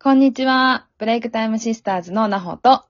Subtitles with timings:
[0.00, 0.86] こんにちは。
[0.98, 2.84] ブレイクタイムシスターズのなほと、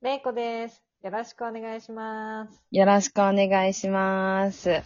[0.00, 0.82] れいこです。
[1.04, 2.60] よろしくお願いします。
[2.72, 4.82] よろしくお願いします。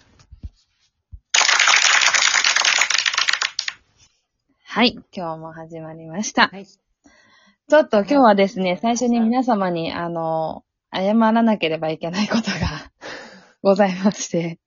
[4.66, 6.48] はい、今日も始まりました。
[6.48, 6.66] はい。
[6.66, 10.62] ちょっと今日はですね、最初に皆様に、あの、
[10.94, 12.92] 謝らなければいけないことが
[13.62, 14.58] ございまして、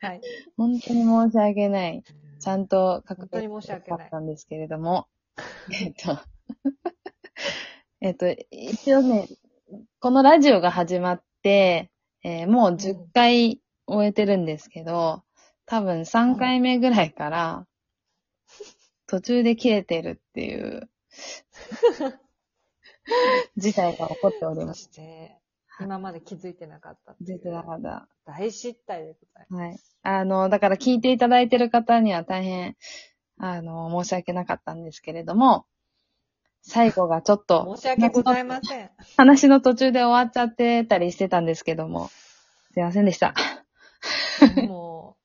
[0.00, 0.22] はい。
[0.56, 2.02] 本当に申し訳ない。
[2.42, 5.06] ちゃんと確本当に申し訳ないかったんですけれども、
[5.72, 6.18] えっと、
[8.02, 9.28] えっと、一応ね、
[10.00, 11.92] このラジオが始まって、
[12.24, 15.22] えーもう10回終えてるんですけど、
[15.66, 17.66] 多分3回目ぐらいから、
[19.06, 20.90] 途中で切れてるっていう、
[23.56, 24.76] 事態が起こっておりそます。
[24.82, 25.38] して、
[25.80, 28.08] 今まで気づいてなかったっていう実はまだ。
[28.24, 29.80] 大失態でございまはい。
[30.02, 32.76] あの、だから聞いていただいてる方には大変、
[33.38, 35.66] あの、申し訳なかったんですけれども、
[36.62, 38.90] 最後がちょっとす。、申し訳ございません。
[39.16, 42.08] 話の途中で終わっちゃってたりしてたんですけども、
[42.72, 43.34] すいませんでした。
[44.68, 45.22] もう、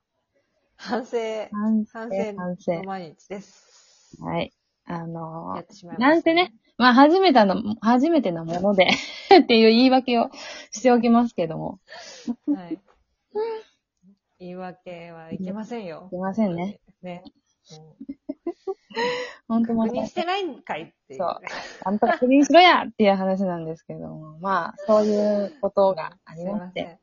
[0.76, 1.18] 反省、
[1.52, 2.84] 反反省、反省の。
[2.84, 4.18] 毎日です。
[4.20, 4.52] はい。
[4.86, 8.88] あのやってしまいました、なんてね。、まあ、初めての、初めてのもので
[9.42, 10.30] っていう言い訳を
[10.72, 11.80] しておきますけども、
[12.54, 12.80] はい。
[14.40, 16.06] 言い訳はいけませんよ。
[16.08, 16.80] いけませんね。
[17.02, 17.24] ね。
[19.48, 21.20] も 本当う確認してないんかいっていう。
[21.20, 21.40] そう
[21.84, 27.00] あんた確認しろやっていう話なんですけども、まあ、そういうことがありまして。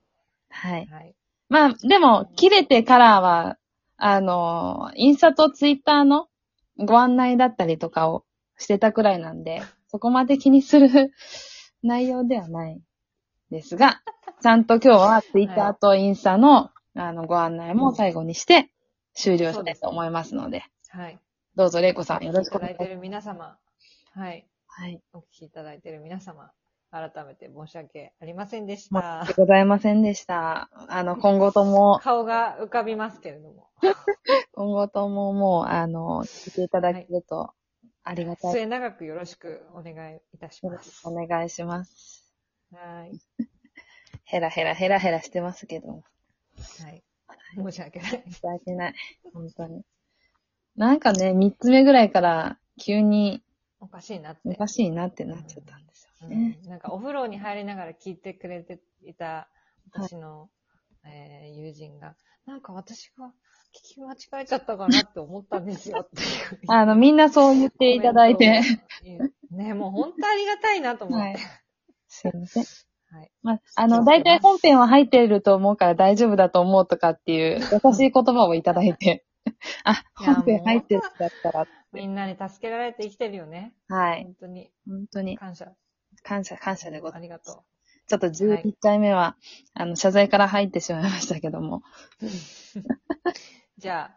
[0.50, 0.86] はい。
[0.86, 1.14] はい。
[1.48, 3.58] まあ、でも、切れてからは、
[3.97, 6.28] あの、インスタとツイッターの
[6.78, 8.23] ご案内だったりとかを
[8.56, 10.88] してたくらいなんで、そこまで気にする
[11.83, 12.80] 内容ではない
[13.50, 14.02] ですが、
[14.42, 18.70] ちゃんと今日はツイッターとインスタの、あの、ご案内も最後にして
[19.14, 21.19] 終了したいと思いますので、はい。
[21.56, 22.78] どうぞ、れいこさんよろしいくお願いします。
[22.78, 23.58] ただいてる皆様。
[24.12, 24.46] はい。
[24.66, 25.00] はい。
[25.12, 26.50] お聞きいただいている皆様、
[26.91, 30.68] 改めて申し訳ありませんでし申たございませんでした。
[30.89, 33.68] あの、今後とも、顔が浮かびますけれども、
[34.55, 37.52] 今後とももう、あの、聞いていただけると
[38.05, 38.53] ありがたい。
[38.53, 41.03] 末永くよろしくお願いいたします。
[41.03, 42.25] くお願いします。
[42.73, 43.19] はい。
[44.25, 46.05] ヘラヘラヘラヘラしてますけども。
[46.83, 47.03] はい。
[47.57, 48.25] 申し訳ない。
[48.27, 48.95] 申し訳ない。
[49.33, 49.83] 本当に。
[50.77, 53.42] なんかね、三つ目ぐらいから急に
[53.81, 54.41] おかしいなって。
[54.45, 56.59] おかしいなってなっちゃったんですよね。
[56.63, 59.48] うんなんかお風呂に入りながら聞いてくれていた
[59.92, 60.48] 私の、
[61.07, 62.17] えー友人が、
[62.47, 63.33] なんか私が
[63.75, 66.61] 聞き間違えちゃったかなって思ったんですよっていう。
[66.69, 68.61] あの、みんなそう言っていただいて。
[69.51, 71.25] ね、もう本当ありがたいなと思って。
[71.25, 71.37] はい
[72.15, 72.65] すいません。
[73.11, 73.31] はい。
[73.42, 79.25] まあ、あの、大体本編は入ってると思うから大丈夫だと思うとかっていう優しい言葉をいただいて。
[79.85, 81.67] あ、本編入ってるんだったら。
[81.92, 83.75] みんなに助けられて生きてるよね。
[83.89, 84.25] はい。
[84.25, 85.73] 本当に本当に感謝。
[86.23, 87.21] 感謝、感謝でございます。
[87.21, 87.65] ありがと
[88.07, 89.37] ちょっと11回目は、
[89.75, 91.83] あの、謝罪から入ってしまいましたけども。
[92.23, 92.27] う。
[93.79, 94.13] じゃ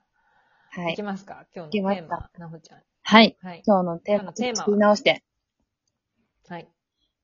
[0.75, 1.03] あ、、はいいき。
[1.03, 1.46] ますか？
[1.56, 2.84] 今日のテーマ、なほちゃん。
[3.03, 3.38] はい。
[3.42, 3.64] はい。
[3.66, 4.56] 今日のテーマ、テーマは？
[4.58, 5.24] 作り直して。
[6.48, 6.68] はい。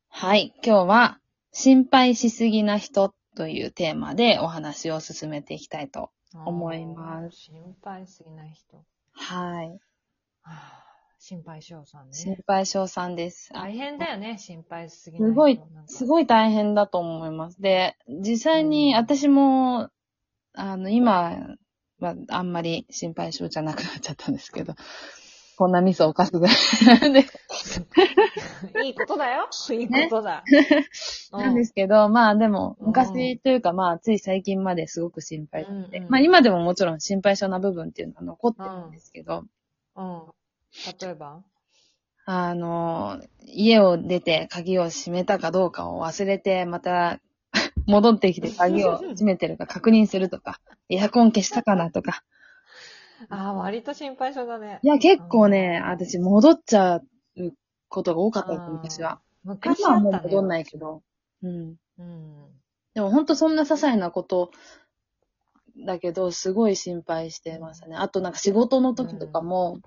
[0.10, 0.54] はい。
[0.64, 1.20] 今日は、
[1.52, 6.12] 心配しすぎな人というテーマでお話を進めていきたいと。
[6.34, 8.84] 思います心配すぎない人。
[9.12, 9.70] はい。
[10.42, 10.93] はあ
[11.26, 12.40] 心配性さん心ね。
[12.46, 13.50] 配性さんです。
[13.54, 15.18] あ大変だよね、心配しすぎ。
[15.18, 17.62] すごいすごい大変だと思います。
[17.62, 19.90] で、実際にうん私も、
[20.52, 21.58] あの、今
[22.02, 24.76] はあんまり心配性じゃなくなっちゃったんですけど、
[25.56, 26.56] こんなミスを犯すぐらい
[27.14, 27.26] で
[28.86, 29.48] いいことだよ。
[29.72, 30.44] いいことだ。
[31.32, 39.46] なんですけど、まあでも、うん昔というかまあ、つい最近まですごく心配だって、うんうんまあ今でももちろん心配性な部分っていうのは残ってるんですけど、
[39.96, 40.14] うん。
[40.16, 40.34] うん。
[41.02, 41.44] 例えば？
[42.26, 47.20] あの、家を出て鍵を閉めたかどうかを忘れて、また
[47.86, 52.24] 戻ってきて鍵を閉めてるか確認するとか、エアコン消したかなとか。
[53.30, 54.80] ああ、割と心配性だね。
[54.84, 57.02] いや、結構ね、うん私戻っちゃ
[57.36, 57.54] う
[57.90, 59.22] ことが多かったです、うん昔は。
[59.44, 60.14] 昔今はもう。
[60.14, 61.04] 戻んないけど。
[61.42, 61.76] うん。
[62.00, 62.48] うん。
[62.94, 64.52] でも本当そんな些細なこと
[65.86, 67.96] だけど、すごい心配してましたね。
[67.98, 69.82] あとなんか仕事の時とかも、うん。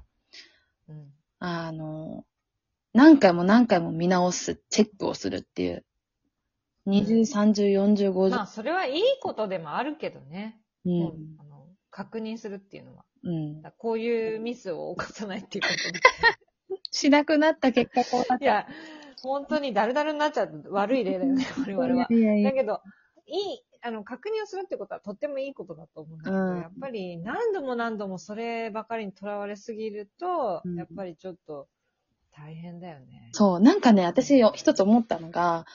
[1.39, 2.25] あの、
[2.93, 5.85] 何回も何回も見直す、チェックをするっていう。
[6.87, 8.31] 20、30、40、50。
[8.31, 10.61] まあ、それはいいことでもあるけどね。
[10.85, 11.03] うん。
[11.39, 13.05] あの確認するっていうのは。
[13.25, 13.63] うん。
[13.77, 18.67] こういうミスを犯さないっていうことで しなくなった結果こうなっいや、
[19.23, 22.07] 本当にダルダルになっちゃうと悪い例だよね、我々は。
[22.09, 22.81] いやいやいやだけど、
[23.27, 31.69] いい、あの、確認をするってことはとってもいいことだと思うんだけど、うんやっぱり何度も何度もそればかりにとらわれすぎると、うんやっぱりちょっと
[32.37, 33.31] 大変だよね。
[33.33, 35.67] そう、なんかね、私一つ思ったのが、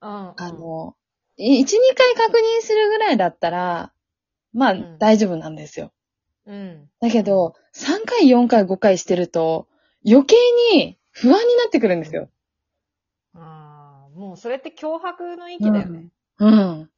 [0.00, 0.10] うん。
[0.10, 0.34] うん。
[0.36, 0.96] あの、
[1.38, 1.66] 1、2
[1.96, 3.92] 回確認するぐらいだったら、
[4.52, 5.92] まあ、うん大丈夫なんですよ。
[6.46, 6.88] うん。
[7.00, 9.68] だけど、3回、4回、5回してると、
[10.06, 10.36] 余計
[10.74, 12.28] に不安になってくるんですよ。
[13.34, 16.08] ああ、もうそれって脅迫の域だよね。
[16.38, 16.90] うん。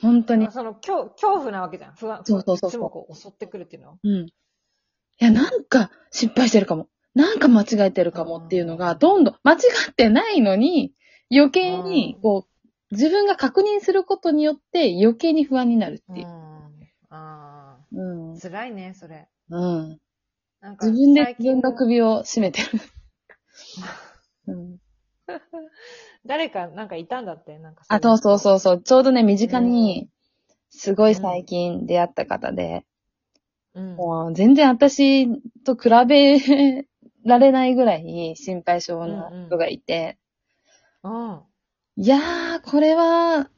[0.00, 0.50] 本当に。
[0.50, 1.94] その恐恐怖なわけじゃん。
[1.94, 2.22] 不安。
[2.24, 3.98] そうそうそうそういつもこう襲ってくるっていうの。
[4.02, 4.26] うん。
[4.26, 4.32] い
[5.18, 6.88] や、なんか失敗してるかも。
[7.14, 9.56] なんか間違えてるかもっていうのが、どんどん、間違
[9.90, 10.92] ってないのに、
[11.32, 16.26] 余計にう、んこう、自分が確認することによって余計に不安になるっていう。
[16.26, 16.34] うん。
[17.08, 18.36] あうん。
[18.36, 19.28] あ、辛いね、それ。
[19.48, 20.00] うん。
[20.60, 22.68] なんか自分で自分の首を絞めてる。
[24.48, 24.78] うん。
[26.26, 28.82] 誰かなんかいたんだって、なんかあ、そうそううそうそう。
[28.82, 30.08] ちょうどね、身近に、
[30.70, 32.84] すごい最近出会った方で、
[33.74, 33.80] いう。
[33.80, 33.96] うん。
[33.96, 35.28] もう全然私
[35.64, 36.84] と比べ
[37.24, 40.18] られないぐらい心配性の人がいて、
[41.02, 41.40] うん。
[41.96, 43.48] いやー、これは、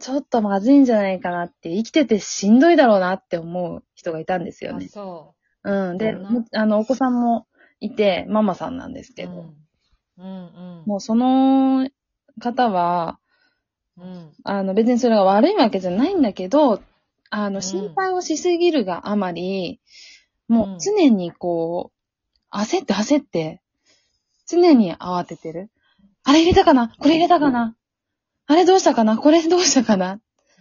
[0.00, 4.88] ちょっとまずいんじゃないかなって、生きててしんどいだろうなって思う人がいたんですよあ、ね。
[4.88, 5.34] そ
[5.64, 5.98] うん。
[5.98, 7.46] で、どんなもあの、お子さんも
[7.80, 9.14] いて、ママさんなんですう。
[9.14, 9.52] けど、
[10.18, 10.24] うん。
[10.24, 10.84] うんうん。
[10.86, 11.88] もうその
[12.40, 13.18] 方は、
[13.96, 14.32] うん。
[14.44, 16.80] あの、別にそれが悪いわけじゃないんだけど、
[17.30, 19.80] あの、うん心配をしすぎるがあまり、
[20.48, 21.92] もううん常にこ
[22.52, 23.60] う、焦って焦って、
[24.46, 25.70] 常に慌ててる。
[26.24, 26.88] あれ入れたかな？
[26.98, 27.74] これ入れたかな？
[28.46, 29.18] あれどうしたかな？
[29.18, 30.20] これどうしたかな？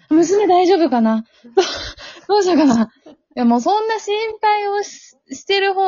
[0.09, 1.23] 娘大丈夫かな？
[1.43, 1.61] ど
[2.27, 2.91] どうしたかな？
[3.05, 5.06] いやもうそんな心配をし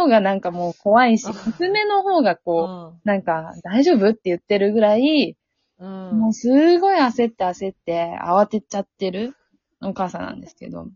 [0.09, 5.37] がなんかもう怖いし、娘の方がこう、なんか大丈夫って言ってるぐらい、
[5.79, 6.09] うん。
[6.11, 6.33] うんもう。
[6.33, 9.35] すごい焦って焦って慌てちゃってる
[9.81, 10.87] お母さんなんですけど。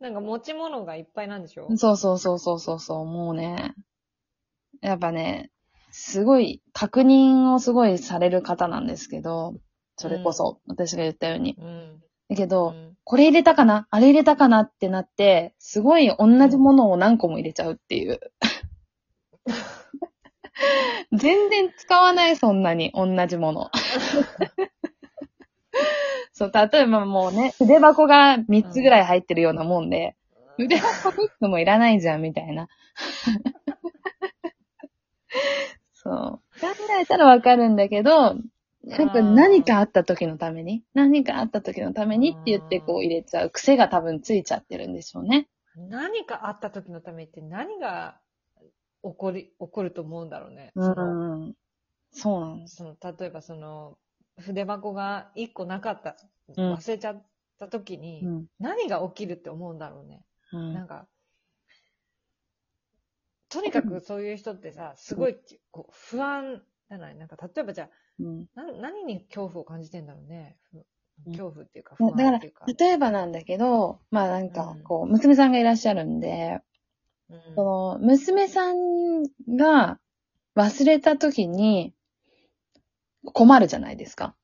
[0.00, 1.68] なんか持ち物がいっぱいなんでしょ？
[1.76, 3.74] そうそうそうそうそうそう、もうね。
[4.80, 5.50] やっぱね、
[5.92, 9.54] すごい、確認をすごいされる方なんですけど、
[9.96, 11.54] それこそ、私が言ったように。
[11.58, 12.02] うん。
[12.32, 13.88] だけど、うんこれ入れたかな？
[13.90, 14.60] あれ入れたかな？
[14.60, 18.20] ってなって、すごい同じものを何個も入れちゃうっていう。
[21.12, 23.72] 全然使わない、そんなに、同じもの。
[26.32, 30.14] そう、例えばもうね、筆箱が3つぐらい入ってるようなもんで、
[30.56, 32.68] 筆箱3つもいらないじゃん、みたいな。
[35.92, 36.14] そう。
[36.60, 36.68] 考
[37.00, 38.36] えたらわかるんだけど、
[38.98, 45.48] なんか何かあった時のために、何かあった時のためにって言ってこう入れちゃう癖が多分ついちゃってるんでしょうね。
[45.76, 48.20] 何かあった時のためって何が
[49.02, 50.72] 起こり、起こると思うんだろうね。
[50.76, 50.82] う
[51.48, 51.54] ん。
[52.12, 52.76] そうなんです。
[52.76, 53.98] その、例えばその、
[54.38, 56.16] 筆箱が1個なかった、
[56.48, 57.22] うん忘れちゃっ
[57.58, 58.46] た時に、うん。
[58.58, 60.24] 何が起きるって思うんだろうね。
[60.52, 61.06] うんなんか、
[63.48, 65.36] とにかくそういう人ってさ、すごい、
[65.70, 67.16] こう、不安じゃない？
[67.16, 70.56] なんか、例えばじゃあ、うんな何に恐怖を感じてんだろうね。
[71.26, 72.66] 恐怖っていうか、不だから安っていうか。
[72.66, 76.60] 例えばなんだけど、まあなんかうん、こう、娘さんがいらっしゃるんで、
[77.30, 79.22] うんその、娘さん
[79.56, 79.98] が
[80.56, 81.94] 忘れた時に
[83.32, 84.34] 困るじゃないですか。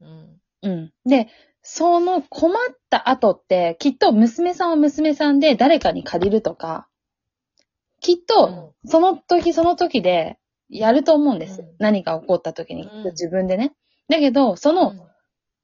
[0.00, 0.40] うん。
[0.62, 0.92] うん。
[1.06, 1.28] で、
[1.62, 2.56] その困っ
[2.90, 6.88] た後って、きっと娘さんは娘さんで誰かに借りるとか、
[8.00, 10.38] きっと、その時その時で
[10.70, 11.60] やると思うんです。
[11.60, 11.68] うん。
[11.78, 13.04] 何か起こった時に、うん。
[13.10, 13.72] 自分でね。
[14.08, 14.94] だけど、その、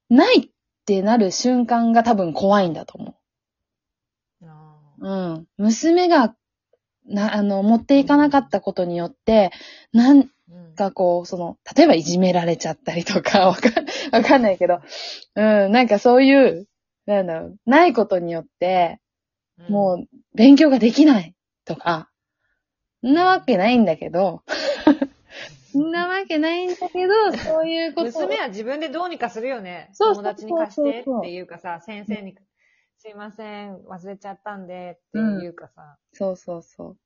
[0.09, 0.49] ないっ
[0.85, 3.15] てなる瞬間が多分怖いんだと思
[4.41, 4.45] う。
[4.99, 5.07] う。
[5.07, 5.47] うん。
[5.57, 6.35] 娘が、
[7.05, 9.51] な、あの、持っていかなかったことによって、
[9.93, 10.29] なん
[10.75, 14.81] かこう、その、例えばいじめられちゃったりとか、 わかん、わかんないけど、
[15.35, 16.67] うん、なんかそういう、
[17.05, 18.99] なんだろう、ないことによって、
[19.69, 21.33] もう、勉強ができない
[21.65, 22.09] とか、
[23.01, 24.43] そんなわけないんだけど、
[25.77, 29.89] そんなわけないんだけど、 そういうことを娘は自分でどうにかするよね。
[29.93, 32.35] そうそう友達に貸してっていうかさ、先生に、
[32.97, 35.97] すいません、忘れちゃったんでっていうかさ。
[36.13, 36.97] そうそうそう。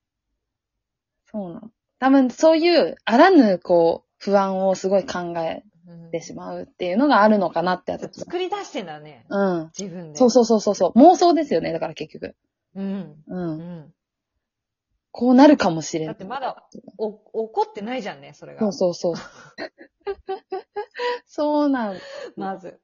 [1.25, 1.71] そうなの。
[1.99, 8.25] 多分、そういう、あらぬ、こう、不安をすごい考えうんてしまうっていうのがあるのかなって、私は。
[8.25, 9.25] 作り出してんだね。
[9.29, 9.71] うん。
[9.77, 10.17] 自分で。
[10.17, 10.99] そうそうそうそうそう。
[10.99, 12.35] 妄想ですよね、だから結局。
[12.75, 12.81] う。
[12.81, 13.23] うん。
[13.27, 13.35] う。
[13.35, 13.93] うんん。
[15.11, 16.15] こうなるかもしれない。
[16.15, 18.59] だってまだ、お、怒ってないじゃんね、それが。
[18.59, 19.15] そうそうそう。
[21.27, 21.97] そうなん。
[22.35, 22.79] まず。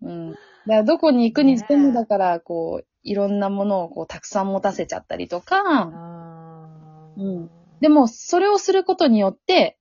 [0.00, 0.30] うん。
[0.30, 9.76] だからどこに行くにしても、ねえだから、こう、いろんなものをこう、たくさん持たせちゃったりとか、あーうんでも、それをすることによって、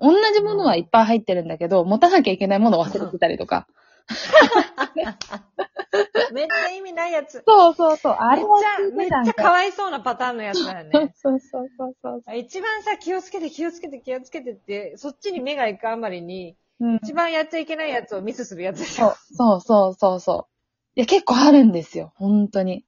[0.00, 3.68] 同じものはいっぱい入ってるんだけど、持たなきゃいけないものを忘れてたりとか。
[6.32, 7.42] めっちゃ意味ないやつ。
[7.46, 8.12] そうそうそう。
[8.12, 8.60] あれは
[8.94, 11.12] めっちゃ、めっちゃかわいそうなパターンのやつだよね。
[11.16, 12.36] そうそうそうそう。
[12.36, 16.96] 一番さ、気をつけて気をつけて気をつけてって、そっちに目が行くあまりに、うん。
[17.02, 19.34] 一番やっちゃいけないやつをミスするやつでしょそう。
[19.34, 20.52] そうそうそうそう。
[20.96, 22.12] いや、結構あるんですよ。
[22.16, 22.84] 本当に。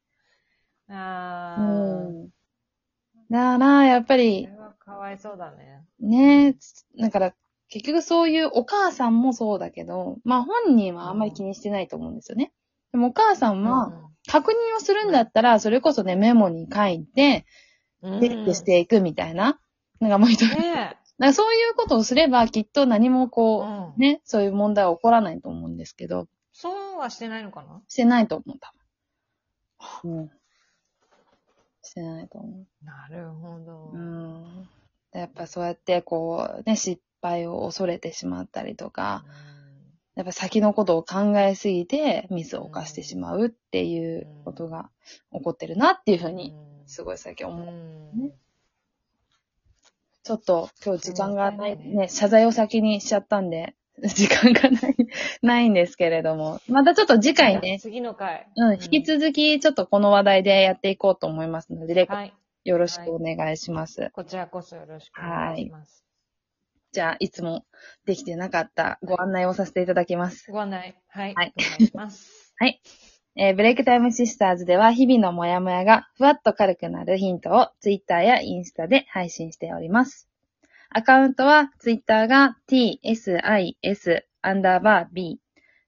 [0.88, 1.64] あうー。
[2.24, 2.28] ん。
[3.30, 5.84] だから、やっぱそりれ、はかわいそうだね。
[6.00, 6.56] ね、
[6.98, 7.34] だから、
[7.68, 12.52] 結局そういうお母さんもそうだけど、まあ本人はあんまり気にしてないと思うんですよね。
[12.92, 13.92] でもお母さんは、
[14.26, 17.46] 確認をするんだったら、それこそね、メモに書いて、
[18.02, 19.60] うん、チェックしていくみたいな。
[20.00, 23.28] なんかもう一人、だかねらそういうことをすれば、きっと何もえ。
[23.28, 27.82] こうんう、ね、そういう問題は起こらないと思うんですけど、そうはしてないのかな？
[27.88, 28.72] してないと思う、多
[30.02, 30.18] 分。
[30.18, 30.30] うん。
[31.82, 33.90] してないと思なるほど。
[33.92, 33.96] う。
[33.96, 34.68] うん。
[35.12, 39.24] やっぱそうやって、こう、ね、失敗を恐れてしまったりとか、
[40.14, 44.90] やっぱ先のことを考えすぎてミスを犯してしまうっていうことが
[45.32, 46.54] 起こってるなっていうふうに、
[46.86, 47.66] すごい最近う思う。
[47.66, 48.32] んね
[50.24, 54.96] ちょっと今日時間がない、ねね、謝罪を先にしちゃったんで、 時間がない、
[55.42, 58.46] ないんですけれども、またちょっと次回ね、次の回。
[58.56, 62.34] うん、引き続きちょっとこの話題でやっていこうと思いますので、はい。
[62.64, 64.10] よろしくお願いします。
[64.12, 66.07] こちらこそよろしくお願いします。
[66.92, 67.66] じゃあ、いつも
[68.06, 70.50] できてなかったご案内をさせていただきます。
[70.50, 70.96] ご案内。
[71.08, 71.34] はい。
[71.34, 72.54] はいお願いします。
[73.40, 80.28] えーブレイクタイムシスターズでは日々のモヤモヤがふわっと軽くなるヒントを Twitter やインスタで配信しております。
[80.90, 85.38] アカウントは Twitter が tsis アンダーバー b、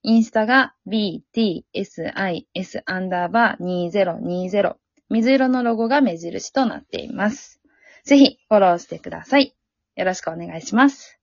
[0.02, 2.12] インスタが btsis
[2.86, 4.76] アンダーバー2020、
[5.08, 7.60] 水色のロゴが目印となっています。
[8.04, 9.56] ぜひフォローしてください。
[10.00, 11.18] よろしくお願いします。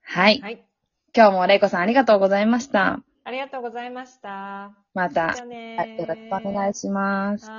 [0.00, 0.38] はい。
[0.40, 0.64] はい。
[1.12, 3.00] 今日もレイコさんありがとうございました。
[3.24, 4.70] ありがとうございました。
[4.94, 7.50] またよろしくお願いします。